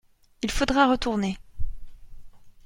Il 0.41 0.49
faudra 0.49 0.87
retourner. 0.89 1.37